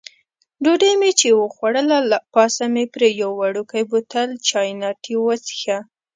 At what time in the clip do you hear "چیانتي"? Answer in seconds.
4.47-5.13